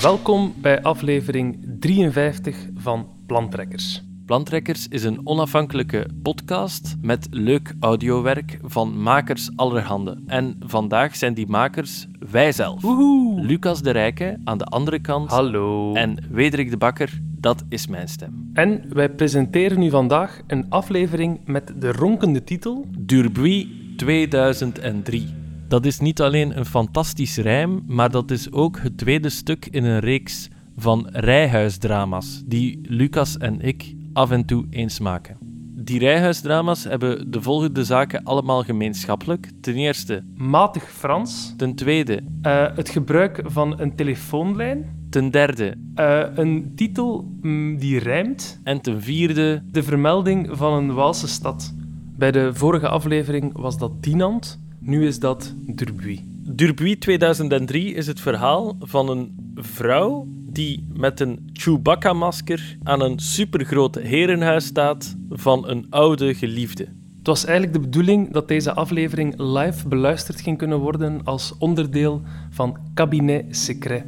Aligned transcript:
Welkom 0.00 0.54
bij 0.56 0.82
aflevering 0.82 1.58
53 1.80 2.56
van 2.74 3.08
Plantrekkers. 3.26 4.02
Plantrekkers 4.26 4.88
is 4.88 5.04
een 5.04 5.20
onafhankelijke 5.26 6.06
podcast 6.22 6.96
met 7.00 7.26
leuk 7.30 7.74
audiowerk 7.80 8.58
van 8.62 9.02
makers 9.02 9.50
allerhande. 9.56 10.22
En 10.26 10.56
vandaag 10.60 11.16
zijn 11.16 11.34
die 11.34 11.46
makers 11.46 12.06
wijzelf. 12.30 12.82
Woehoe! 12.82 13.40
Lucas 13.44 13.82
de 13.82 13.90
Rijke 13.90 14.40
aan 14.44 14.58
de 14.58 14.64
andere 14.64 15.00
kant 15.00 15.30
Hallo. 15.30 15.92
en 15.94 16.18
Wederik 16.30 16.70
de 16.70 16.76
Bakker, 16.76 17.20
dat 17.22 17.64
is 17.68 17.86
mijn 17.86 18.08
stem. 18.08 18.50
En 18.52 18.84
wij 18.88 19.10
presenteren 19.10 19.82
u 19.82 19.90
vandaag 19.90 20.40
een 20.46 20.66
aflevering 20.68 21.40
met 21.44 21.72
de 21.78 21.92
ronkende 21.92 22.44
titel 22.44 22.86
Durbuy 22.98 23.68
2003. 23.96 25.43
Dat 25.68 25.86
is 25.86 26.00
niet 26.00 26.20
alleen 26.20 26.58
een 26.58 26.66
fantastisch 26.66 27.36
rijm, 27.36 27.82
maar 27.86 28.10
dat 28.10 28.30
is 28.30 28.52
ook 28.52 28.78
het 28.80 28.98
tweede 28.98 29.28
stuk 29.28 29.66
in 29.70 29.84
een 29.84 30.00
reeks 30.00 30.48
van 30.76 31.08
rijhuisdrama's 31.12 32.42
die 32.46 32.80
Lucas 32.82 33.38
en 33.38 33.60
ik 33.60 33.94
af 34.12 34.30
en 34.30 34.44
toe 34.44 34.66
eens 34.70 34.98
maken. 34.98 35.36
Die 35.76 35.98
rijhuisdrama's 35.98 36.84
hebben 36.84 37.30
de 37.30 37.42
volgende 37.42 37.84
zaken 37.84 38.24
allemaal 38.24 38.62
gemeenschappelijk. 38.62 39.50
Ten 39.60 39.74
eerste, 39.74 40.22
Matig 40.34 40.90
Frans, 40.90 41.54
ten 41.56 41.74
tweede, 41.74 42.22
eh, 42.42 42.66
het 42.74 42.88
gebruik 42.88 43.42
van 43.44 43.80
een 43.80 43.96
telefoonlijn, 43.96 45.06
ten 45.10 45.30
derde 45.30 45.74
eh, 45.94 46.22
een 46.34 46.72
titel 46.74 47.28
mm, 47.40 47.78
die 47.78 47.98
rijmt, 47.98 48.60
en 48.62 48.80
ten 48.80 49.02
vierde 49.02 49.62
de 49.70 49.82
vermelding 49.82 50.48
van 50.50 50.72
een 50.72 50.94
Waalse 50.94 51.28
stad. 51.28 51.74
Bij 52.16 52.30
de 52.30 52.54
vorige 52.54 52.88
aflevering 52.88 53.58
was 53.58 53.78
dat 53.78 54.02
Dinant, 54.02 54.63
nu 54.84 55.06
is 55.06 55.18
dat 55.18 55.54
Durbuy. 55.56 56.24
Durbuy 56.46 56.96
2003 56.96 57.94
is 57.94 58.06
het 58.06 58.20
verhaal 58.20 58.76
van 58.80 59.08
een 59.08 59.52
vrouw 59.54 60.26
die 60.50 60.86
met 60.92 61.20
een 61.20 61.50
Chewbacca-masker 61.52 62.76
aan 62.82 63.00
een 63.00 63.18
supergroot 63.18 63.94
herenhuis 63.94 64.64
staat 64.64 65.16
van 65.30 65.68
een 65.68 65.86
oude 65.90 66.34
geliefde. 66.34 66.82
Het 67.18 67.26
was 67.26 67.44
eigenlijk 67.44 67.76
de 67.76 67.88
bedoeling 67.88 68.32
dat 68.32 68.48
deze 68.48 68.72
aflevering 68.72 69.34
live 69.36 69.88
beluisterd 69.88 70.40
ging 70.40 70.58
kunnen 70.58 70.78
worden 70.78 71.20
als 71.24 71.54
onderdeel 71.58 72.22
van 72.50 72.76
Cabinet 72.94 73.56
Secret, 73.56 74.04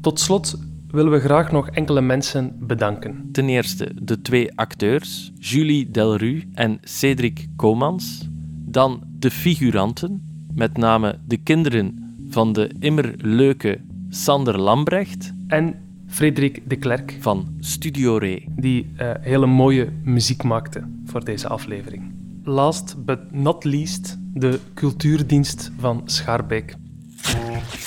Tot 0.00 0.20
slot 0.20 0.58
willen 0.90 1.12
we 1.12 1.20
graag 1.20 1.52
nog 1.52 1.68
enkele 1.68 2.00
mensen 2.00 2.56
bedanken. 2.58 3.28
Ten 3.32 3.48
eerste 3.48 3.92
de 4.02 4.22
twee 4.22 4.56
acteurs, 4.56 5.32
Julie 5.38 5.90
Delru 5.90 6.44
en 6.54 6.78
Cédric 6.82 7.46
Comans. 7.56 8.28
Dan 8.64 9.02
de 9.18 9.30
figuranten, 9.30 10.22
met 10.54 10.76
name 10.76 11.18
de 11.26 11.36
kinderen 11.36 12.14
van 12.28 12.52
de 12.52 12.70
immer 12.78 13.14
leuke 13.16 13.80
Sander 14.08 14.58
Lambrecht 14.58 15.32
En 15.46 15.74
Frederik 16.06 16.68
de 16.68 16.76
Klerk, 16.76 17.16
van 17.20 17.56
Studio 17.60 18.16
Re. 18.16 18.42
die 18.56 18.86
eh, 18.96 19.10
hele 19.20 19.46
mooie 19.46 19.92
muziek 20.02 20.42
maakte 20.42 20.82
voor 21.04 21.24
deze 21.24 21.48
aflevering. 21.48 22.15
Last 22.48 23.04
but 23.04 23.32
not 23.32 23.64
least, 23.64 24.16
de 24.34 24.60
cultuurdienst 24.74 25.70
van 25.78 26.02
Schaarbeek. 26.04 26.74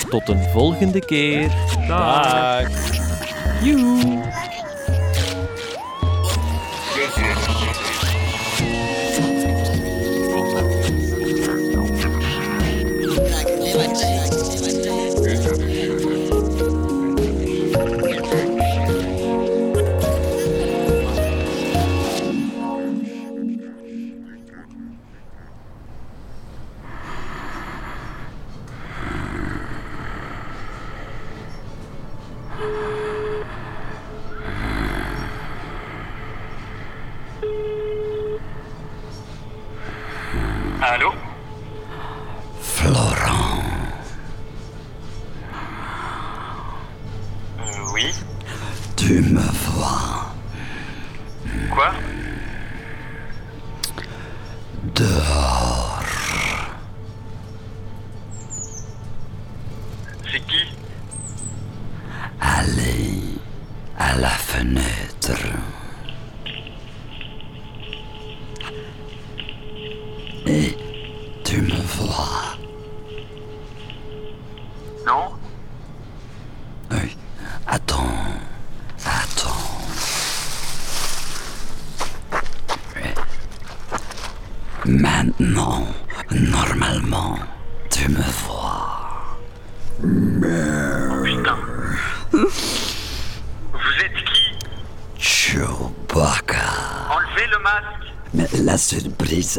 Tot 0.10 0.30
een 0.30 0.44
volgende 0.44 1.00
keer. 1.00 1.52
Dag. 1.88 2.70
Joe! 3.64 4.49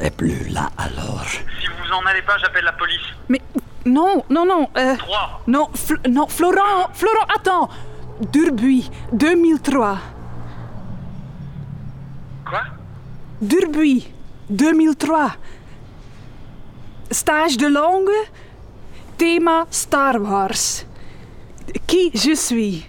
Est 0.03 0.11
plus 0.11 0.49
là 0.49 0.71
alors. 0.79 1.25
Si 1.29 1.67
vous 1.67 1.93
en 1.93 2.05
allez 2.07 2.23
pas, 2.23 2.37
j'appelle 2.39 2.65
la 2.65 2.73
police. 2.73 3.01
Mais 3.29 3.41
non, 3.85 4.25
non, 4.31 4.45
non. 4.47 4.69
euh, 4.77 4.97
3 4.97 5.43
non, 5.47 5.69
Fl- 5.75 6.09
non, 6.09 6.27
Florent, 6.29 6.89
Florent, 6.93 7.27
attends. 7.35 7.69
Durbuy, 8.33 8.91
2003. 9.13 9.99
Quoi? 12.49 12.63
Durbuy, 13.41 14.13
2003. 14.51 15.33
Stage 17.11 17.57
de 17.57 17.67
langue, 17.67 18.11
thema 19.17 19.67
Star 19.71 20.17
Wars. 20.21 20.85
Qui 21.87 22.11
je 22.15 22.35
suis? 22.35 22.87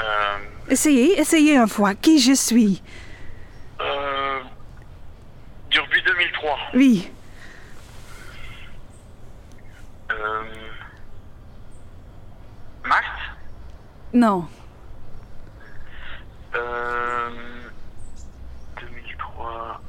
Euh... 0.00 0.38
Essayez, 0.68 1.18
essayez 1.20 1.56
une 1.56 1.68
fois. 1.68 1.94
Qui 1.94 2.18
je 2.18 2.32
suis 2.32 2.82
Euh... 3.80 4.40
Durbuy 5.70 6.02
2003. 6.04 6.58
Oui. 6.74 7.10
Euh... 10.10 10.44
Non. 14.12 14.46
Euh... 16.54 17.30
2003... 18.80 19.80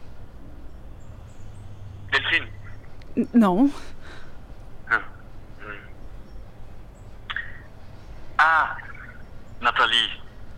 Delphine? 2.11 2.45
N- 3.17 3.27
Non. 3.33 3.69
Ah 8.37 8.75
Nathalie. 9.61 10.09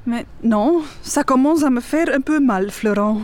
Mais 0.06 0.25
non, 0.44 0.83
ça 1.01 1.24
commence 1.24 1.63
à 1.63 1.69
me 1.69 1.81
faire 1.81 2.07
un 2.13 2.21
peu 2.21 2.39
mal, 2.39 2.71
Florent. 2.71 3.21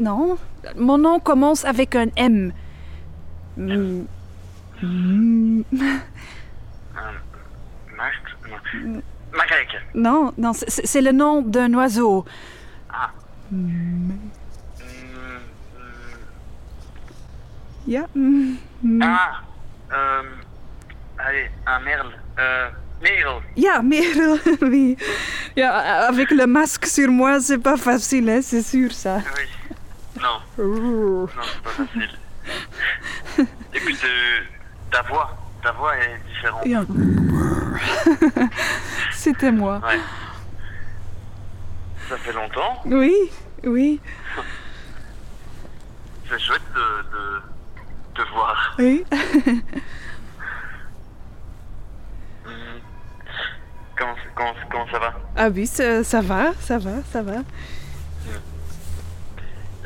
Non, 0.00 0.38
mon 0.76 0.96
nom 0.96 1.20
commence 1.20 1.64
avec 1.66 1.94
un 1.94 2.06
M. 2.16 2.52
Mm. 3.58 4.04
Mm. 4.82 5.62
Marthe 7.96 8.30
Non. 8.82 9.02
Marek. 9.36 9.76
Non, 9.94 10.32
non, 10.38 10.52
c'est 10.54 11.00
le 11.02 11.12
nom 11.12 11.42
d'un 11.42 11.72
oiseau. 11.74 12.24
Ah. 12.88 13.10
Mm. 13.52 14.12
Mm, 17.86 18.06
mm, 18.14 18.16
mm, 18.16 18.56
mm. 18.82 19.02
Ah, 19.02 19.42
euh, 19.92 20.22
allez, 21.18 21.50
un 21.66 21.80
merle. 21.80 22.12
Euh, 22.38 22.70
merle. 23.02 23.42
Ja, 23.56 23.82
Merel, 23.82 24.40
oui. 24.62 24.96
Ja, 25.56 26.06
avec 26.08 26.30
le 26.30 26.46
masque 26.46 26.86
sur 26.86 27.10
moi, 27.10 27.38
c'est 27.40 27.58
pas 27.58 27.76
facile, 27.76 28.30
hein, 28.30 28.40
c'est 28.42 28.62
sûr 28.62 28.92
ça. 28.92 29.18
Oui. 29.36 29.59
Non, 30.20 30.40
non, 30.58 31.26
c'est 31.28 31.62
pas 31.62 31.70
facile. 31.70 32.10
Écoute, 33.74 34.04
euh, 34.04 34.40
ta 34.90 35.02
voix, 35.02 35.36
ta 35.62 35.72
voix 35.72 35.96
est 35.96 36.18
différente. 36.28 36.64
C'était 39.12 39.52
moi. 39.52 39.80
Ouais. 39.86 39.98
Ça 42.08 42.16
fait 42.18 42.32
longtemps. 42.32 42.82
Oui, 42.86 43.14
oui, 43.64 44.00
C'est 46.28 46.38
chouette 46.38 46.62
de, 46.74 47.02
de 47.16 47.42
te 48.14 48.22
voir. 48.32 48.74
oui. 48.78 49.04
Mhm. 52.46 52.80
Comment, 53.96 54.14
comment, 54.34 54.54
comment 54.70 54.86
ça 54.90 54.98
va? 54.98 55.12
Ah 55.36 55.48
oui, 55.50 55.66
ça, 55.66 56.02
ça 56.04 56.20
va, 56.20 56.52
ça 56.60 56.78
va, 56.78 57.02
ça 57.12 57.22
va. 57.22 57.32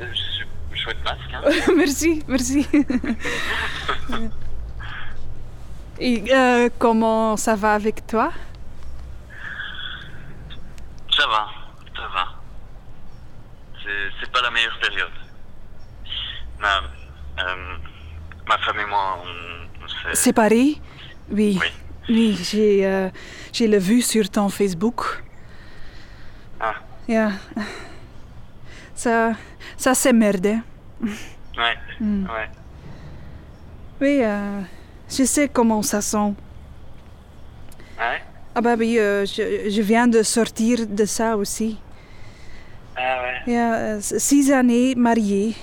Euh, 0.00 0.06
je 0.12 0.14
suis 0.14 0.46
chouette 0.74 0.93
masque, 1.04 1.32
hein. 1.34 1.42
merci, 1.76 2.22
merci. 2.26 2.66
Et 6.00 6.24
euh, 6.32 6.68
comment 6.78 7.36
ça 7.36 7.54
va 7.54 7.74
avec 7.74 8.06
toi? 8.06 8.32
Ça 11.16 11.26
va, 11.28 11.46
ça 11.94 12.08
va. 12.12 12.26
C'est, 14.20 14.30
pas 14.32 14.42
la 14.42 14.50
meilleure 14.50 14.78
période. 14.80 15.12
Ma, 16.58 16.78
euh, 16.78 17.76
ma 18.48 18.58
femme 18.58 18.80
et 18.80 18.86
moi, 18.86 19.18
on, 19.22 19.84
on 19.84 19.88
s'est... 19.88 20.14
Séparé 20.14 20.80
Oui. 21.30 21.58
Oui. 21.60 21.68
Oui, 22.08 22.38
j'ai 22.42 22.84
euh, 22.84 23.08
j'ai 23.52 23.66
le 23.66 23.78
vu 23.78 24.02
sur 24.02 24.28
ton 24.28 24.48
Facebook. 24.48 25.22
Ah, 26.60 26.74
Ja. 27.08 27.30
Ça, 28.94 29.32
ça 29.76 29.94
c'est 29.94 30.12
merde. 30.12 30.60
Ouais, 31.04 31.76
Hmm. 32.00 32.24
ouais. 32.24 32.48
Oui, 34.00 34.18
euh, 34.22 34.60
je 35.08 35.24
sais 35.24 35.48
comment 35.48 35.82
ça 35.82 36.00
sent. 36.00 36.34
Ouais? 37.98 38.22
Ah 38.56 38.60
bah 38.60 38.74
oui, 38.78 38.98
euh, 38.98 39.24
je, 39.24 39.70
je 39.70 39.82
viens 39.82 40.06
de 40.08 40.22
sortir 40.22 40.86
de 40.86 41.04
ça 41.04 41.36
aussi. 41.36 41.78
Ah 42.96 43.22
ouais. 43.22 43.52
Ja, 43.52 43.74
euh, 43.74 43.98
six 44.00 44.50
années 44.52 44.94
mariée. 44.96 45.54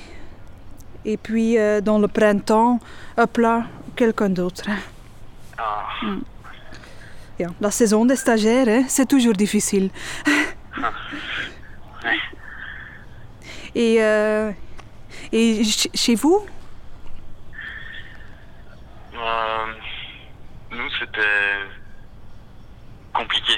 Et 1.04 1.18
puis 1.18 1.58
euh, 1.58 1.82
dans 1.82 2.00
le 2.00 2.08
printemps, 2.08 2.80
hop 3.18 3.38
là, 3.38 3.64
quelqu'un 3.96 4.30
d'autre. 4.30 4.64
Ah, 5.58 5.86
Ja, 7.40 7.48
la 7.60 7.72
saison 7.72 8.06
des 8.06 8.16
stagiaires, 8.16 8.68
hein, 8.68 8.84
c'est 8.88 9.08
toujours 9.08 9.34
difficile. 9.34 9.90
ouais. 12.04 12.20
Et, 13.76 13.98
euh, 14.04 14.52
et 15.32 15.64
ch- 15.64 15.88
chez 15.94 16.16
vous? 16.16 16.46
Euh, 19.14 19.66
nous, 20.72 20.90
c'était 21.00 21.22
compliqué. 23.14 23.54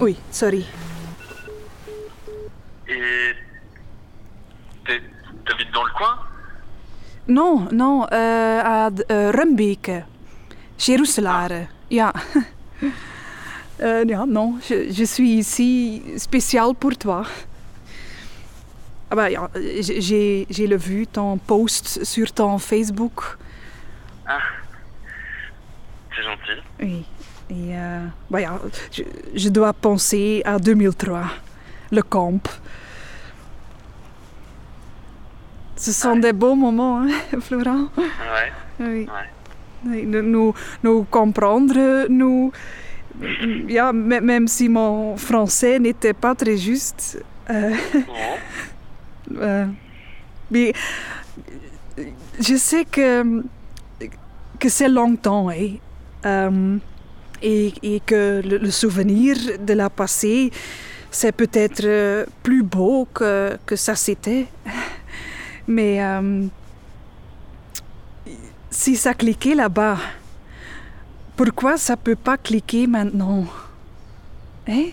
Oui, 0.00 0.16
sorry. 0.30 0.64
Et 2.88 3.34
t'es- 4.86 5.02
t'habites 5.44 5.72
dans 5.72 5.84
le 5.84 5.90
coin? 5.92 6.18
Non, 7.26 7.68
non, 7.72 8.06
euh, 8.12 8.60
à 8.64 8.90
euh, 9.10 9.32
Rumbeke, 9.32 9.90
chez 10.78 10.96
Roeselare. 10.96 11.66
Ja. 11.90 12.12
Euh, 13.80 14.04
ja, 14.08 14.26
non, 14.26 14.58
je, 14.68 14.90
je 14.90 15.04
suis 15.04 15.34
ici 15.38 16.02
spécial 16.16 16.74
pour 16.74 16.96
toi. 16.98 17.22
Ah 19.10 19.16
bah, 19.16 19.30
ja, 19.30 19.48
j'ai 19.80 20.46
j'ai 20.50 20.66
le 20.66 20.76
vu, 20.76 21.06
ton 21.06 21.38
post 21.38 22.04
sur 22.04 22.30
ton 22.32 22.58
Facebook. 22.58 23.22
Ah, 24.26 24.38
c'est 26.14 26.22
gentil. 26.22 26.60
Oui. 26.80 27.04
Et 27.50 27.74
euh, 27.74 28.04
bah 28.30 28.40
je, 28.92 29.02
je 29.34 29.48
dois 29.48 29.72
penser 29.72 30.42
à 30.44 30.58
2003, 30.58 31.22
le 31.90 32.02
camp. 32.02 32.40
Ce 35.76 35.92
sont 35.92 36.16
des 36.16 36.32
beaux 36.34 36.54
moments, 36.56 37.00
hein, 37.02 37.08
Florent. 37.40 37.88
Ouais, 37.96 38.52
Oui. 38.80 39.08
ouais. 39.86 40.02
Nous, 40.04 41.04
comprendre, 41.04 42.06
nous... 42.08 42.52
Ja, 43.68 43.92
même 43.92 44.46
si 44.48 44.68
mon 44.68 45.16
français 45.16 45.78
n'était 45.78 46.12
pas 46.14 46.34
très 46.34 46.56
juste. 46.56 47.22
euh. 47.50 47.74
euh, 49.36 49.66
mais 50.50 50.72
je 52.40 52.56
sais 52.56 52.84
que, 52.84 53.42
que 54.58 54.68
c'est 54.68 54.88
longtemps, 54.88 55.50
hein, 55.50 55.74
euh, 56.26 56.78
et, 57.42 57.72
et 57.82 58.00
que 58.00 58.42
le, 58.44 58.70
souvenir 58.70 59.36
de 59.60 59.72
la 59.74 59.90
passé, 59.90 60.50
c'est 61.10 61.32
peut-être 61.32 61.84
euh, 61.84 62.26
plus 62.42 62.62
beau 62.62 63.06
que, 63.12 63.58
ça 63.74 63.94
c'était. 63.94 64.46
Mais 65.68 66.00
si 68.70 68.96
ça 68.96 69.12
cliquait 69.12 69.54
là-bas, 69.54 69.98
pourquoi 71.36 71.76
ça 71.76 71.96
peut 71.96 72.16
pas 72.16 72.36
cliquer 72.36 72.86
maintenant 72.86 73.44
Hein 74.68 74.88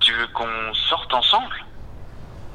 Tu 0.00 0.12
veux 0.12 0.23
qu'on 0.34 0.74
sorte 0.90 1.12
ensemble 1.14 1.56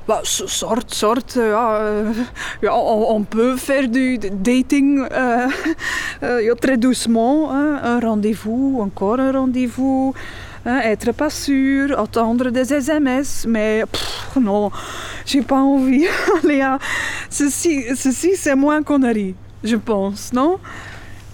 Bah, 0.08 0.22
so- 0.24 0.48
sorte, 0.48 0.92
sorte, 0.94 1.38
euh, 1.38 2.12
ja, 2.64 2.74
on, 2.76 3.24
peut 3.24 3.56
faire 3.58 3.88
du 3.88 4.18
dating 4.18 5.06
euh, 5.12 5.48
euh, 6.24 6.56
très 6.56 6.78
doucement. 6.78 7.52
hein, 7.52 7.80
un 7.84 8.00
rendez-vous, 8.00 8.80
encore 8.82 9.20
un 9.20 9.32
rendez-vous. 9.32 10.14
hein, 10.66 10.80
être 10.84 11.12
pas 11.14 11.30
sûr, 11.30 11.98
attendre 12.00 12.50
des 12.52 12.74
SMS, 12.74 13.46
mais 13.48 13.84
pff, 13.92 14.38
non, 14.42 14.72
j'ai 15.26 15.42
pas 15.44 15.62
envie. 15.62 16.08
Léa, 16.44 16.80
ceci, 17.30 17.86
ceci 17.96 18.32
c'est 18.36 18.56
moins 18.56 18.82
connerie, 18.84 19.36
je 19.64 19.76
pense, 19.78 20.34
non? 20.34 20.58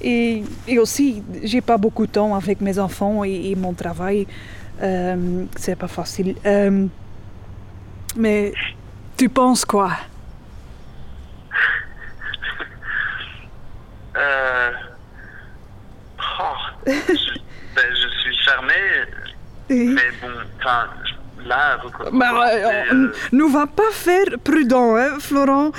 Et, 0.01 0.43
et 0.67 0.77
aussi, 0.79 1.23
j'ai 1.43 1.61
pas 1.61 1.77
beaucoup 1.77 2.05
de 2.05 2.11
temps 2.11 2.35
avec 2.35 2.59
mes 2.61 2.77
enfants 2.77 3.23
et 3.23 3.55
mon 3.55 3.73
travail. 3.73 4.27
Euh, 4.81 5.45
c'est 5.55 5.75
pas 5.75 5.87
facile. 5.87 6.35
Euh, 6.45 6.85
mais 8.15 8.53
tu 9.17 9.29
penses 9.29 9.65
quoi? 9.65 9.91
Euh... 14.17 14.71
Oh, 16.19 16.87
je, 16.87 16.91
ben, 17.75 17.85
je 17.93 18.07
suis 18.19 18.37
fermé, 18.45 18.73
mais 19.69 20.11
bon, 20.21 20.27
enfin, 20.59 20.87
là, 21.45 21.77
Bah, 22.13 22.31
euh, 22.53 22.83
euh, 22.93 23.11
ne 23.31 23.43
va 23.51 23.67
pas 23.67 23.91
faire 23.91 24.25
prudent, 24.43 24.95
hein, 24.95 25.17
Florent. 25.19 25.71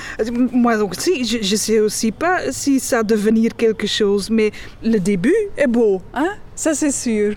Moi 0.53 0.77
aussi, 0.83 1.25
je, 1.25 1.39
je 1.43 1.57
sais 1.57 1.81
aussi 1.81 2.13
pas 2.13 2.53
si 2.53 2.81
ça 2.81 3.03
devenir 3.03 3.55
quelque 3.57 3.87
chose, 3.87 4.31
mais 4.31 4.53
le 4.83 4.99
début 4.99 5.35
est 5.57 5.67
beau, 5.67 6.03
hein 6.15 6.35
Ça, 6.55 6.75
c'est 6.75 6.93
sûr. 6.93 7.35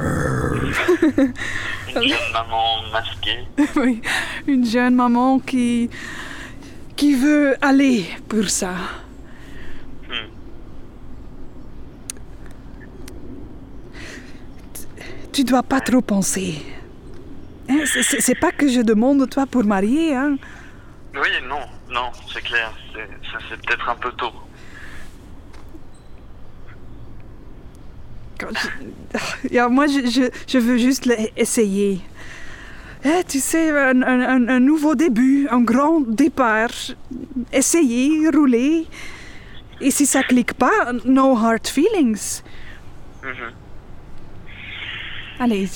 Une 0.00 2.08
jeune 2.08 2.32
maman 2.32 2.82
masquée. 2.92 3.44
oui, 3.76 4.00
une 4.46 4.64
jeune 4.64 4.94
maman 4.94 5.38
qui 5.40 5.90
qui 6.96 7.14
veut 7.14 7.56
aller 7.62 8.06
pour 8.28 8.48
ça. 8.48 8.74
Hmm. 10.08 10.28
Tu 15.32 15.44
dois 15.44 15.62
pas 15.62 15.80
trop 15.80 16.00
penser. 16.00 16.62
Hein, 17.68 17.80
c'est- 17.84 18.34
pas 18.40 18.50
que 18.50 18.66
je 18.68 18.80
demande 18.80 19.28
toi 19.28 19.46
pour 19.46 19.64
marier, 19.64 20.14
hein. 20.14 20.36
Oui, 21.14 21.28
non, 21.48 21.60
non, 21.90 22.10
c'est 22.32 22.42
clair, 22.42 22.72
ça 23.30 23.38
c'est 23.48 23.60
peut-être 23.66 23.88
un 23.88 23.96
peu 23.96 24.10
tôt. 24.12 24.32
Quand 28.38 28.48
je- 29.50 29.68
moi, 29.68 29.86
je, 29.86 30.06
je, 30.08 30.30
je 30.46 30.58
veux 30.58 30.78
juste 30.78 31.10
essayer. 31.36 32.00
Eh, 33.04 33.22
tu 33.28 33.38
sais, 33.40 33.70
un, 33.70 34.02
un- 34.02 34.48
un- 34.48 34.60
nouveau 34.60 34.94
début, 34.94 35.46
un 35.50 35.60
grand 35.60 36.00
départ. 36.00 36.70
Essayer, 37.52 38.28
rouler. 38.30 38.86
Et 39.80 39.90
si 39.90 40.06
ça 40.06 40.22
clique 40.22 40.54
pas, 40.54 40.92
no 41.04 41.36
hard 41.36 41.66
feelings. 41.66 42.42
Mhm. 43.22 43.52
Allez, 45.40 45.68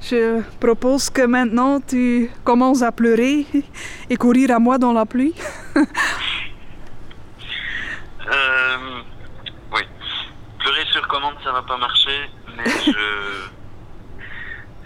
je 0.00 0.40
propose 0.58 1.10
que 1.10 1.22
maintenant 1.26 1.78
tu 1.80 2.30
commences 2.44 2.80
à 2.82 2.90
pleurer 2.92 3.44
et 4.10 4.16
courir 4.16 4.50
à 4.52 4.58
moi 4.58 4.78
dans 4.78 4.92
la 4.94 5.04
pluie. 5.06 5.34
Euh, 8.32 9.00
oui. 9.72 9.80
Pleurer 10.58 10.84
sur 10.92 11.06
commande, 11.08 11.34
ça 11.42 11.52
va 11.52 11.59
pas 11.70 11.76
marcher, 11.76 12.28
mais 12.56 12.64
je. 12.86 12.92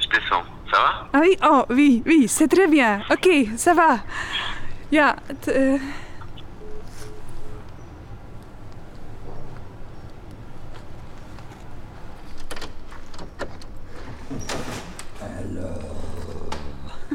Je 0.00 0.08
descends. 0.08 0.42
Ça 0.70 0.76
va? 0.78 1.08
Ah 1.14 1.20
oui, 1.22 1.36
oh 1.42 1.64
oui, 1.70 2.02
oui, 2.04 2.28
c'est 2.28 2.48
très 2.48 2.66
bien. 2.66 3.00
Ok, 3.10 3.26
ça 3.56 3.72
va. 3.72 4.00
Ja, 4.92 5.16
t- 5.40 5.50
euh, 5.50 5.78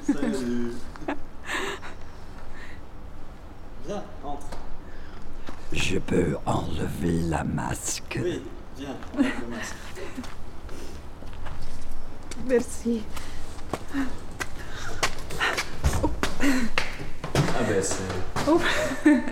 Viens, 3.85 4.03
entre. 4.23 4.47
Je 5.71 5.99
peux 5.99 6.37
enlever 6.45 7.19
la 7.27 7.43
masque. 7.43 8.19
Oui, 8.23 8.41
viens, 8.77 8.95
enlève 9.17 9.31
le 9.41 9.47
masque. 9.55 9.75
Merci. 12.49 13.01
Ah 17.35 17.63
ben 17.67 17.81
c'est... 17.81 17.95
Oh. 18.47 18.59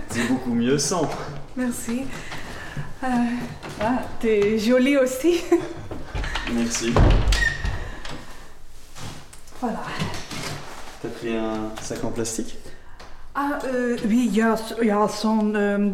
c'est 0.10 0.28
beaucoup 0.28 0.54
mieux 0.54 0.78
sans. 0.78 1.10
Merci. 1.56 2.06
Euh, 3.04 3.08
ah, 3.82 4.00
t'es 4.20 4.58
jolie 4.60 4.98
aussi. 4.98 5.42
Merci. 6.54 6.94
Voilà. 9.62 9.80
T'as 11.02 11.10
pris 11.10 11.36
un 11.36 11.72
sac 11.82 12.04
en 12.04 12.10
plastique? 12.12 12.58
Ah, 13.36 13.60
euh, 13.66 13.98
oui, 14.08 14.30
ja, 14.34 14.54
s- 14.56 14.74
ja 14.82 15.08
son, 15.08 15.54
euh, 15.56 15.90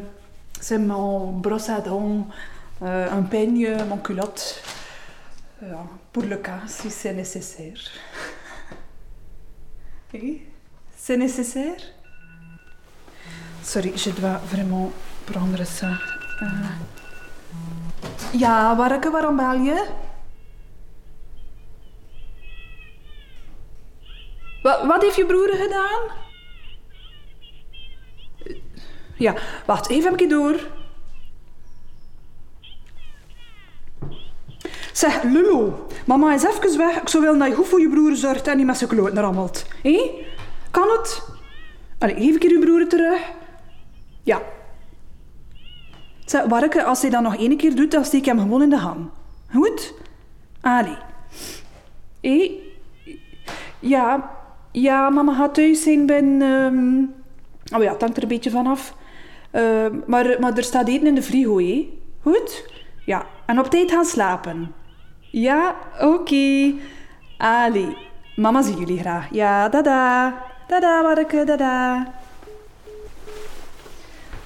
c'est 0.60 0.78
mon 0.78 1.32
brosse 1.32 1.70
à 1.70 1.82
dents, 1.82 2.28
un 2.82 3.22
peigne, 3.24 3.70
mon 3.88 3.98
culotte. 3.98 4.62
Euh, 5.64 5.74
pour 6.12 6.24
le 6.24 6.38
cas, 6.38 6.60
si 6.68 6.90
c'est 6.90 7.14
nécessaire. 7.14 7.78
Oui, 10.14 10.44
c'est 10.96 11.18
nécessaire 11.18 11.78
Sorry, 13.64 13.94
je 13.96 14.10
dois 14.12 14.40
vraiment 14.52 14.92
prendre 15.26 15.64
ça. 15.64 15.88
Euh, 16.42 16.46
Ja, 18.34 18.76
Warke, 18.76 19.10
waarom 19.12 19.38
bel 19.38 19.64
je? 19.66 19.80
Wat, 24.64 24.86
wat 24.86 25.02
heeft 25.02 25.16
je 25.16 25.26
broer 25.26 25.50
gedaan? 25.50 26.02
Ja, 29.18 29.36
wacht, 29.66 29.90
even 29.90 30.22
een 30.22 30.30
door. 30.30 30.83
Zeg, 35.04 35.24
Lulu, 35.24 35.72
mama 36.06 36.34
is 36.34 36.44
even 36.44 36.78
weg. 36.78 37.02
Ik 37.02 37.10
zou 37.10 37.24
willen 37.24 37.40
dat 37.40 37.48
je 37.48 37.54
goed 37.56 37.68
voor 37.68 37.82
je 37.82 37.90
broer 37.90 38.16
zorgt 38.16 38.48
en 38.48 38.58
niet 38.58 38.66
met 38.66 38.78
zijn 38.78 38.90
kloot 38.90 39.14
rammelt. 39.14 39.66
Hé? 39.82 40.12
Kan 40.72 40.90
het? 40.90 41.24
Allee, 42.00 42.16
geef 42.16 42.36
ik 42.36 42.44
je 42.44 42.60
broer 42.60 42.88
terug? 42.88 43.32
Ja. 44.24 44.42
Zeg, 46.26 46.44
Warke, 46.46 46.84
als 46.84 47.02
hij 47.02 47.10
dat 47.10 47.22
nog 47.22 47.36
één 47.36 47.58
keer 47.58 47.76
doet, 47.76 47.92
dan 47.92 48.06
steek 48.06 48.20
ik 48.20 48.26
hem 48.26 48.40
gewoon 48.40 48.62
in 48.62 48.70
de 48.70 48.78
hand. 48.78 49.10
Goed? 49.54 49.94
Allee. 50.62 50.98
Hé? 52.22 52.52
Ja, 53.80 54.32
ja, 54.72 55.10
mama 55.10 55.34
gaat 55.34 55.54
thuis 55.54 55.84
zijn 55.84 56.06
ben... 56.06 56.42
ehm, 56.42 57.04
Oh 57.78 57.84
ja, 57.84 57.92
het 57.92 58.02
hangt 58.02 58.18
er 58.18 58.24
een 58.24 58.30
beetje 58.30 58.50
vanaf. 58.50 58.96
Uh, 59.52 59.86
maar, 60.06 60.38
maar 60.40 60.58
er 60.58 60.64
staat 60.64 60.88
eten 60.88 61.08
in 61.08 61.16
de 61.16 61.24
frigo, 61.24 61.58
hé. 61.58 61.90
Goed? 62.22 62.66
Ja, 63.06 63.26
en 63.46 63.60
op 63.60 63.70
tijd 63.70 63.92
gaan 63.92 64.06
slapen. 64.06 64.74
Ja, 65.34 65.76
oké. 66.02 66.74
Allee, 67.38 67.98
mama 68.36 68.62
zie 68.62 68.76
jullie 68.76 69.00
graag. 69.00 69.28
Ja, 69.32 69.70
dada. 69.70 70.34
Dada, 70.68 71.02
Warke, 71.04 71.46
dada. 71.46 72.06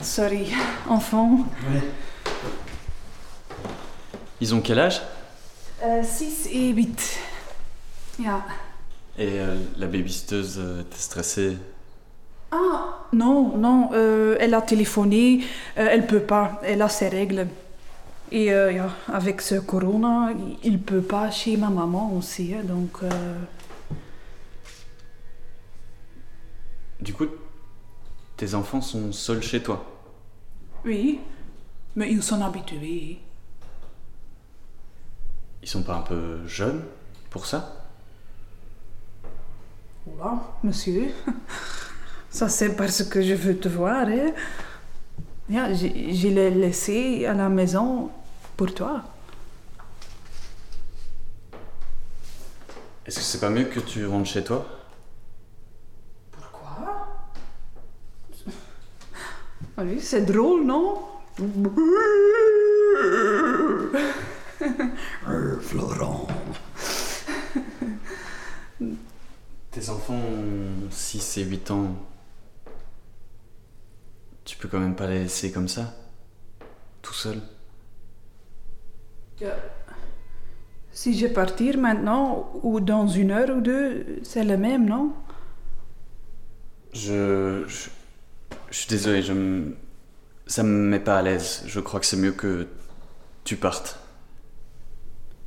Sorry, 0.02 0.48
enfant. 0.88 1.46
Ouais. 1.70 1.84
Ils 4.40 4.54
ont 4.54 4.62
quel 4.62 4.80
âge? 4.80 5.02
Uh, 5.84 6.04
6 6.04 6.48
et 6.52 6.70
8. 6.74 7.20
Ja. 8.20 8.46
Et 9.18 9.40
euh, 9.40 9.58
la 9.78 9.88
babysiteuse 9.88 10.58
euh, 10.58 10.82
était 10.82 11.00
stressée? 11.00 11.58
Ah, 12.52 13.00
non, 13.12 13.58
non, 13.58 13.90
euh, 13.94 14.38
elle 14.40 14.54
a 14.54 14.62
téléphoné, 14.62 15.44
euh, 15.78 15.88
elle 15.92 16.08
peut 16.08 16.22
pas, 16.22 16.62
elle 16.64 16.82
a 16.82 16.88
ses 16.88 17.10
règles. 17.10 17.48
Et 18.32 18.52
euh, 18.54 18.88
avec 19.12 19.42
ce 19.42 19.56
corona, 19.56 20.32
il 20.64 20.82
peut 20.82 21.02
pas 21.02 21.32
chez 21.32 21.56
ma 21.58 21.70
maman 21.70 22.12
aussi, 22.14 22.54
hein, 22.54 22.64
donc... 22.64 22.98
euh, 23.04 23.10
Du 27.00 27.14
coup, 27.14 27.28
tes 28.38 28.54
enfants 28.56 28.82
sont 28.82 29.12
seuls 29.12 29.44
chez 29.44 29.62
toi? 29.62 29.86
oui, 30.86 31.20
mais 31.96 32.12
ils 32.12 32.24
sont 32.24 32.42
habitués. 32.42 33.20
Ils 35.62 35.68
sont 35.70 35.84
pas 35.84 35.98
un 35.98 36.02
peu 36.02 36.48
jeunes 36.48 36.84
pour 37.30 37.46
ça? 37.46 37.90
Oula, 40.06 40.40
monsieur, 40.64 41.10
ça 42.30 42.50
c'est 42.50 42.76
parce 42.76 43.04
que 43.04 43.22
je 43.22 43.34
veux 43.34 43.58
te 43.58 43.68
voir, 43.68 44.08
hein. 44.08 44.32
Ja, 45.50 45.74
je, 45.74 45.88
je 45.88 46.28
l'ai 46.28 46.50
laissé 46.52 47.26
à 47.26 47.34
la 47.34 47.48
maison 47.50 48.12
pour 48.58 48.74
toi. 48.74 49.04
Est-ce 53.06 53.20
que 53.20 53.24
c'est 53.24 53.40
pas 53.40 53.52
mieux 53.52 53.66
que 53.66 53.80
tu 53.80 54.06
rentres 54.08 54.28
chez 54.28 54.44
toi? 54.44 54.68
Pourquoi? 56.32 57.08
Ah 59.78 59.84
oui, 59.84 60.02
c'est 60.02 60.26
drôle, 60.26 60.66
non? 60.66 61.04
Florent. 65.62 66.28
Tes 69.72 69.90
enfants 69.90 70.16
ont 70.16 70.90
6 70.90 71.38
et 71.38 71.44
8 71.44 71.72
ans. 71.72 71.96
Tu 74.44 74.58
peux 74.58 74.68
quand 74.68 74.80
même 74.80 74.96
pas 74.96 75.06
les 75.06 75.20
laisser 75.20 75.52
comme 75.52 75.68
ça? 75.68 75.94
Tout 77.04 77.14
seul? 77.14 77.40
Si 80.92 81.18
je 81.18 81.28
partir 81.28 81.78
maintenant 81.78 82.52
ou 82.64 82.80
dans 82.80 83.08
une 83.08 83.32
heure 83.32 83.56
ou 83.58 83.62
deux, 83.62 84.20
c'est 84.24 84.44
le 84.44 84.58
même, 84.58 84.86
non? 84.88 85.14
Je, 86.94 87.64
je. 87.68 87.90
je 88.72 88.78
suis 88.78 88.88
désolé, 88.90 89.22
je 89.22 89.34
me. 89.34 89.76
Ça 90.48 90.64
me 90.64 90.70
met 90.70 91.00
pas 91.00 91.18
à 91.20 91.22
l'aise. 91.22 91.64
Je 91.68 91.80
crois 91.80 92.00
que 92.00 92.06
c'est 92.06 92.18
mieux 92.18 92.32
que 92.32 92.68
tu 93.44 93.58
partes. 93.58 94.00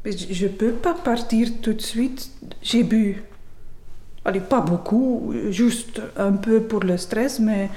Mais 0.04 0.12
je 0.16 0.32
je 0.32 0.46
peux 0.46 0.72
pas 0.72 0.94
partir 0.94 1.48
tout 1.62 1.72
de 1.74 1.80
suite. 1.82 2.30
J'ai 2.62 2.82
bu. 2.84 3.22
Allez, 4.24 4.40
pas 4.40 4.60
beaucoup, 4.60 5.32
juste 5.50 6.00
un 6.16 6.32
peu 6.32 6.62
pour 6.62 6.80
le 6.80 6.96
stress, 6.98 7.40
mais 7.40 7.70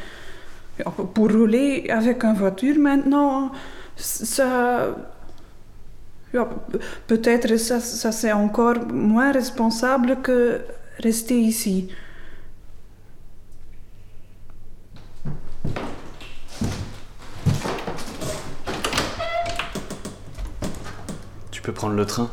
pour 1.14 1.32
rouler 1.32 1.90
avec 1.90 2.24
une 2.24 2.34
voiture 2.36 2.78
maintenant, 2.78 3.52
ça. 3.96 4.96
Peut-être 7.08 7.58
ça, 7.58 7.80
ça 7.80 8.12
c'est 8.12 8.32
encore 8.32 8.86
moins 8.92 9.32
responsable 9.32 10.22
que 10.22 10.62
rester 10.98 11.40
ici. 11.40 11.90
Tu 21.52 21.62
peux 21.62 21.72
prendre 21.72 21.96
le 21.96 22.06
train? 22.06 22.30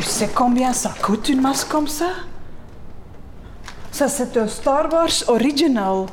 Tu 0.00 0.06
sais 0.06 0.30
combien 0.34 0.72
ça 0.72 0.94
coûte 1.02 1.28
une 1.28 1.42
masque 1.42 1.68
comme 1.68 1.86
ça? 1.86 2.08
Ça, 3.92 4.08
c'est 4.08 4.34
un 4.38 4.48
Star 4.48 4.90
Wars 4.90 5.10
original. 5.28 6.06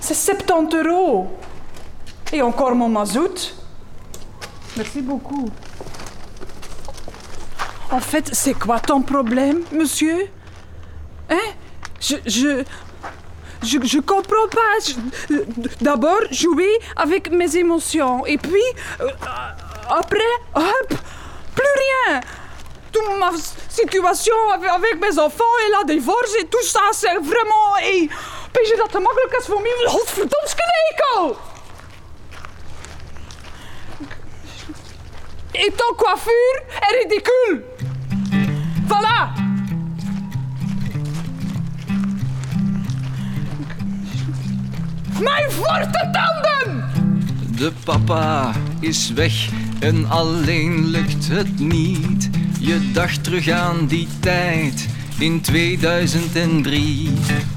C'est 0.00 0.14
70 0.14 0.76
euros. 0.86 1.26
Et 2.32 2.40
encore 2.42 2.76
mon 2.76 2.88
mazout. 2.88 3.56
Merci 4.76 5.02
beaucoup. 5.02 5.48
En 7.90 7.98
fait, 7.98 8.30
c'est 8.32 8.54
quoi 8.54 8.78
ton 8.78 9.02
problème, 9.02 9.62
monsieur? 9.72 10.28
Hein? 11.28 11.48
Je, 12.00 12.14
je, 12.24 12.62
je, 13.64 13.98
comprends 13.98 14.48
pas. 14.48 15.34
D'abord, 15.80 16.20
jouer 16.30 16.70
avec 16.94 17.32
mes 17.32 17.56
émotions. 17.56 18.24
Et 18.26 18.38
puis, 18.38 18.68
euh, 19.00 19.08
après, 19.90 20.20
hop, 20.54 20.94
plus 21.56 21.66
rien. 22.06 22.20
Toute 22.90 23.18
ma 23.18 23.30
situation 23.68 24.34
avec, 24.54 24.70
avec 24.70 25.00
mes 25.00 25.18
enfants 25.18 25.44
et 25.66 25.70
la 25.70 25.84
divorce 25.94 26.34
et 26.40 26.46
tout 26.46 26.62
ça, 26.62 26.80
c'est 26.92 27.18
vraiment... 27.20 27.76
Hey, 27.80 28.08
je 28.64 28.76
dat 28.76 28.90
te 28.90 28.98
makkelijk 28.98 29.36
is 29.38 29.46
voor 29.46 29.60
mij? 29.62 29.72
Godverdomske 29.84 30.62
nekel! 30.74 31.36
Et 35.52 35.76
ton 35.76 35.94
coiffure 35.96 36.62
est 36.80 36.96
ridicule. 37.02 37.64
Voilà. 38.86 39.32
Mijn 45.20 45.50
forte 45.50 46.10
tanden! 46.12 46.90
De 47.58 47.72
papa 47.84 48.52
is 48.80 49.12
weg 49.12 49.48
en 49.78 50.10
alleen 50.10 50.86
lukt 50.86 51.28
het 51.28 51.58
niet. 51.58 52.30
Je 52.60 52.90
dacht 52.92 53.24
terug 53.24 53.48
aan 53.48 53.86
die 53.86 54.08
tijd 54.20 54.88
in 55.18 55.40
2003. 55.40 57.10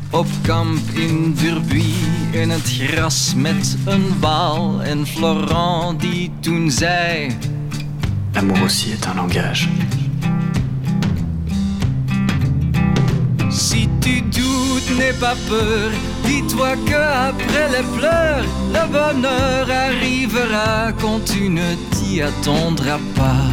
Op 0.09 0.27
kamp 0.41 0.89
in 0.93 1.33
Durbuy 1.33 1.93
in 2.31 2.49
het 2.49 2.77
gras 2.79 3.33
met 3.35 3.77
een 3.85 4.19
waal. 4.19 4.81
En 4.81 5.07
Florent 5.07 5.99
die 5.99 6.31
toen 6.39 6.71
zei... 6.71 7.37
L'amour 8.33 8.61
aussi 8.61 8.91
est 8.91 9.05
un 9.05 9.15
langage. 9.15 9.67
Tu 14.01 14.21
doutes, 14.21 14.91
n'aie 14.97 15.13
pas 15.19 15.35
peur. 15.47 15.91
Dis-toi 16.25 16.75
que 16.85 17.01
après 17.29 17.67
les 17.75 17.85
pleurs, 17.97 18.45
le 18.75 18.83
bonheur 18.91 19.69
arrivera 19.87 20.91
quand 21.01 21.21
tu 21.25 21.49
ne 21.49 21.75
t'y 21.91 22.21
attendras 22.21 22.99
pas. 23.15 23.49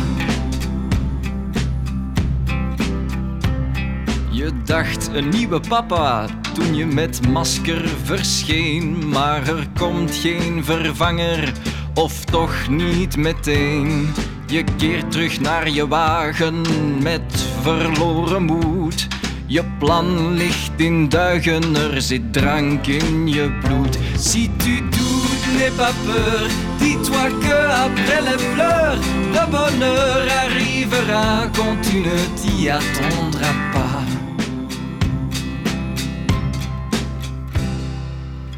Je 4.31 4.51
dacht 4.65 5.11
een 5.13 5.29
nieuwe 5.29 5.61
papa 5.69 6.27
toen 6.55 6.75
je 6.75 6.87
met 6.87 7.29
masker 7.29 7.89
verscheen, 8.05 9.09
maar 9.09 9.49
er 9.49 9.67
komt 9.79 10.15
geen 10.15 10.65
vervanger, 10.65 11.53
of 11.95 12.25
toch 12.25 12.69
niet 12.69 13.17
meteen. 13.17 14.09
Je 14.47 14.65
keert 14.77 15.11
terug 15.11 15.41
naar 15.41 15.71
je 15.71 15.89
wagen 15.89 16.63
met 17.03 17.47
verloren 17.63 18.43
moed. 18.43 18.78
Je 19.51 19.65
plan 19.79 20.35
ligt 20.35 20.71
in 20.77 21.09
duigen, 21.09 21.77
er 21.77 22.03
zit 22.03 22.33
drank 22.33 22.87
in 22.87 23.29
je 23.29 23.51
bloed. 23.63 23.99
Si 24.19 24.51
tu 24.57 24.81
doutes, 24.91 25.47
n'aie 25.57 25.71
pas 25.77 25.95
peur. 26.05 26.49
Dis-toi 26.79 27.31
que 27.41 27.57
après 27.87 28.21
les 28.21 28.55
pleurs, 28.55 28.99
le 29.33 29.51
bonheur 29.51 30.27
arrivera 30.45 31.47
quand 31.57 31.81
tu 31.81 31.97
ne 32.01 32.19
t'y 32.37 32.69
attendras 32.69 33.57
pas. 33.73 34.03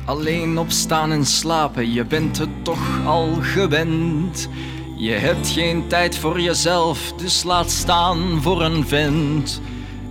Alleen 0.05 0.59
opstaan 0.59 1.13
en 1.13 1.25
slapen, 1.25 1.93
je 1.93 2.05
bent 2.05 2.39
het 2.39 2.65
toch 2.65 3.07
al 3.07 3.39
gewend. 3.41 4.49
Je 4.97 5.13
hebt 5.13 5.49
geen 5.49 5.87
tijd 5.87 6.19
voor 6.19 6.41
jezelf, 6.41 7.13
dus 7.13 7.43
laat 7.43 7.71
staan 7.71 8.43
voor 8.43 8.63
een 8.63 8.87
vent. 8.87 9.61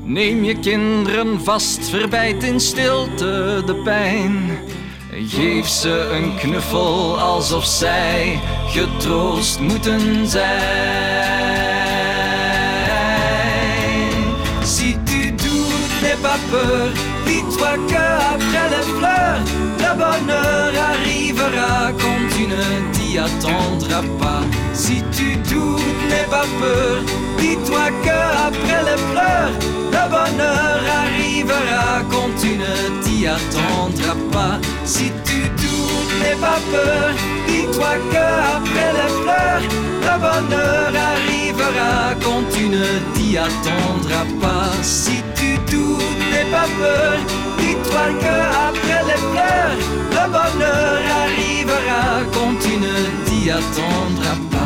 Neem 0.09 0.43
je 0.43 0.59
kinderen 0.59 1.43
vast, 1.43 1.89
verbijt 1.89 2.43
in 2.43 2.59
stilte 2.59 3.61
de 3.65 3.75
pijn. 3.83 4.57
Geef 5.11 5.67
ze 5.67 6.09
een 6.13 6.35
knuffel 6.35 7.19
alsof 7.19 7.65
zij 7.65 8.39
getroost 8.67 9.59
moeten 9.59 10.27
zijn. 10.27 10.47
Si 14.63 14.97
tu 15.03 15.35
doutes, 15.35 16.01
n'aie 16.01 16.17
pas 16.21 16.39
peur. 16.49 16.91
Dis-toi 17.25 17.77
que 17.87 18.03
après 18.33 18.69
les 18.69 18.85
fleurs, 18.97 19.41
le 19.77 19.95
bonheur 19.97 20.73
arrivera 20.89 21.91
quand 21.97 22.29
tu 22.35 22.47
ne 22.47 22.91
t'y 22.91 23.19
attendras 23.19 24.05
pas. 24.17 24.43
Si 24.73 25.03
tu 25.11 25.37
doutes, 25.53 26.09
n'aie 26.09 26.27
pas 26.29 26.47
peur. 26.59 27.01
Dis-toi 27.69 27.91
que 28.03 28.19
après 28.47 28.81
les 28.83 28.97
fleurs, 29.11 29.53
le 29.91 30.03
bonheur 30.09 30.81
arrivera 31.03 32.01
quand 32.09 32.29
tu 32.41 32.57
ne 32.57 33.03
t'y 33.03 33.27
attendras 33.27 34.17
pas. 34.31 34.57
Si 34.85 35.11
tu 35.23 35.41
doutes, 35.61 36.13
n'aie 36.19 36.35
pas 36.41 36.59
peur. 36.71 37.13
Dis-toi 37.47 37.93
que 38.11 38.25
après 38.57 38.91
les 38.97 39.11
fleurs, 39.21 39.61
le 40.01 40.15
bonheur 40.25 40.91
arrivera 41.11 42.15
quand 42.23 42.41
tu 42.51 42.69
ne 42.69 42.85
t'y 43.13 43.37
attendras 43.37 44.25
pas. 44.41 44.71
Si 44.81 45.21
tu 45.35 45.59
doutes, 45.69 46.01
n'aie 46.31 46.49
pas 46.49 46.67
peur. 46.79 47.19
Dis-toi 47.59 48.05
que 48.23 48.35
après 48.67 49.03
les 49.09 49.21
fleurs, 49.29 49.77
le 50.17 50.25
bonheur 50.37 51.01
arrivera 51.23 52.23
quand 52.33 52.53
tu 52.63 52.77
ne 52.77 52.95
t'y 53.25 53.51
attendras 53.51 54.39
pas. 54.49 54.58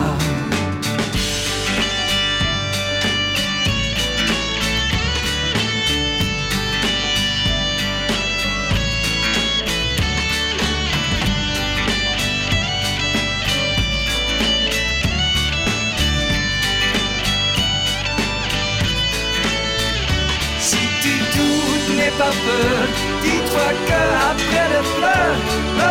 Peur. 22.45 22.87
Dis-toi 23.23 23.69
que 23.87 24.01
après 24.31 24.67
les 24.73 24.85
fleurs, 24.95 25.39
le 25.79 25.89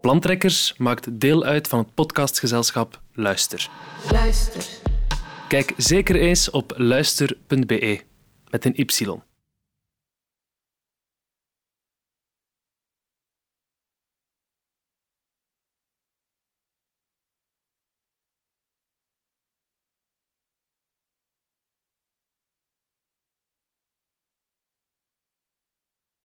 Plantrekkers 0.00 0.74
maakt 0.76 1.20
deel 1.20 1.44
uit 1.44 1.68
van 1.68 1.78
het 1.78 1.94
podcastgezelschap 1.94 3.00
Luister. 3.12 3.68
Luister. 4.10 4.64
Kijk 5.48 5.72
zeker 5.76 6.16
eens 6.16 6.50
op 6.50 6.72
luister.be 6.76 8.00
met 8.50 8.64
een 8.64 8.74
y. 8.76 9.31